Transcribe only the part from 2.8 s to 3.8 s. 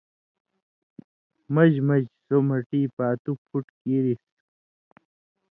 پاتُو پُھٹ